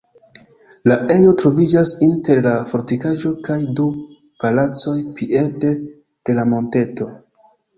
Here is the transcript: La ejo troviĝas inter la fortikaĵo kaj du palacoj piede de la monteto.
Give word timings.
La 0.91 0.95
ejo 1.15 1.33
troviĝas 1.41 1.91
inter 2.07 2.41
la 2.47 2.53
fortikaĵo 2.71 3.33
kaj 3.49 3.59
du 3.81 3.87
palacoj 4.45 4.97
piede 5.21 5.75
de 5.91 6.41
la 6.41 6.49
monteto. 6.57 7.13